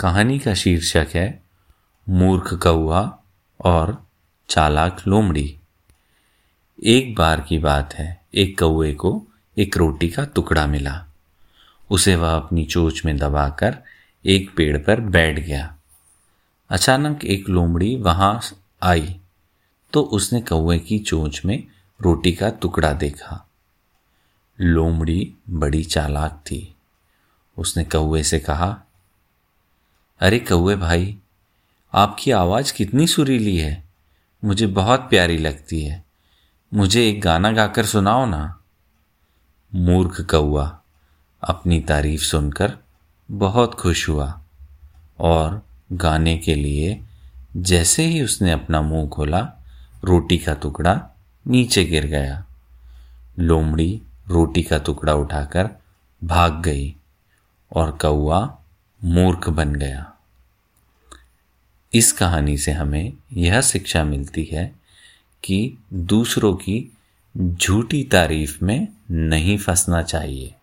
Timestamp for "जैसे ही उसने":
47.56-48.52